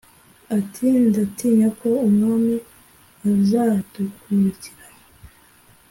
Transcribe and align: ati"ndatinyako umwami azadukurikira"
ati"ndatinyako 0.57 1.89
umwami 2.07 2.55
azadukurikira" 3.29 4.85